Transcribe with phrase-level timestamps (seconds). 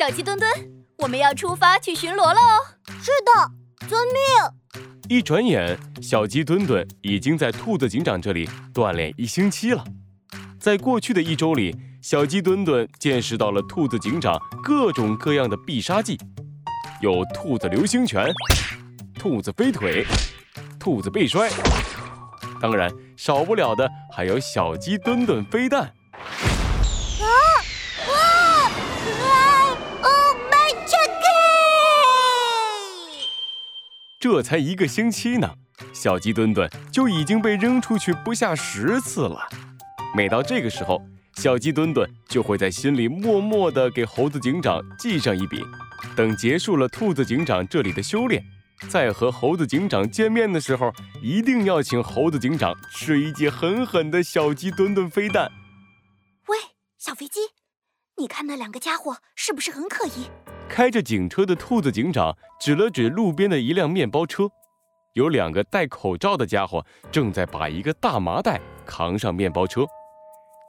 [0.00, 0.50] 小鸡墩墩，
[0.96, 2.40] 我们要出发去巡逻喽！
[3.02, 4.88] 是的，遵命。
[5.10, 9.84] 一转眼，小鸡墩墩已经在兔子警长这里锻炼一星期了。
[10.58, 16.18] 在过去的一周里，小鸡墩墩见识到了兔子警长各种各样的必杀技，
[17.02, 18.26] 有兔子流星拳、
[19.18, 20.06] 兔子飞腿、
[20.78, 21.50] 兔子背摔，
[22.58, 25.92] 当然少不了的还有小鸡墩墩飞弹。
[34.20, 35.50] 这才一个星期呢，
[35.94, 39.48] 小鸡墩墩就已经被扔出去不下十次了。
[40.14, 41.00] 每到这个时候，
[41.36, 45.64] 小鸡墩墩就会在心里默默地给猴子警长记上一笔。
[46.14, 48.44] 等结束了兔子警长这里的修炼，
[48.90, 55.50] 再和猴子警长见面的时候，一定要请猴子警长吃一记狠狠的小鸡墩墩飞弹。
[56.48, 56.58] 喂，
[56.98, 57.40] 小飞机，
[58.18, 60.28] 你看那两个家伙是不是很可疑？
[60.70, 64.48] 开着警车的兔子警长指了指路边的一辆面包车，
[65.14, 69.84] 有两个戴口罩的家伙正在把一个大麻袋扛上面包车。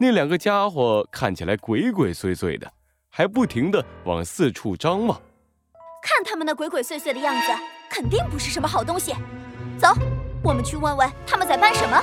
[0.00, 2.72] 那两个家伙看起来鬼鬼祟祟的，
[3.10, 5.20] 还不停地往四处张望。
[6.02, 7.52] 看他们那鬼鬼祟祟的样子，
[7.90, 9.14] 肯定不是什么好东西。
[9.76, 9.88] 走，
[10.42, 12.02] 我们去问问他们在搬什么。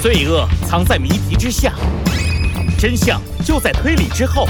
[0.00, 1.74] 罪恶藏在谜题之下。
[2.80, 4.46] 真相就在推理之后，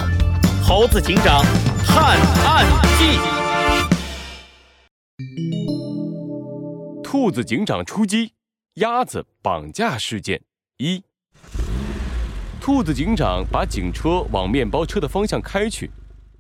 [0.63, 1.43] 猴子警长
[1.85, 2.65] 探案
[2.97, 3.19] 记。
[7.03, 8.35] 兔子警长出击，
[8.75, 10.41] 鸭子绑架事件
[10.77, 11.03] 一。
[12.61, 15.91] 兔子警长把警车往面包车的方向开去，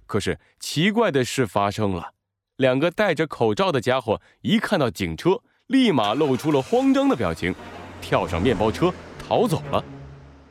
[0.06, 2.12] 可是奇怪的事发生了，
[2.54, 7.52] 两个戴着口罩的家伙一看到警车，立马露出了慌张的表情，
[8.00, 9.84] 跳上面包车逃走了。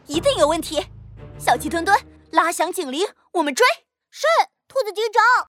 [0.06, 0.84] 一定有问题。
[1.40, 1.98] 小鸡墩墩，
[2.32, 3.66] 拉响警铃，我们追！
[4.12, 4.28] 是
[4.68, 5.48] 兔子警长。